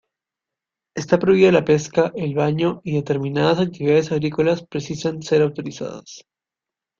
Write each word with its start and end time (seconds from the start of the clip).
Está 0.95 1.19
prohibida 1.19 1.51
la 1.51 1.63
pesca, 1.63 2.11
el 2.15 2.33
baño 2.33 2.81
y 2.83 2.95
determinadas 2.95 3.59
actividades 3.59 4.11
agrícolas 4.11 4.65
precisan 4.65 5.21
ser 5.21 5.43
autorizadas. 5.43 6.25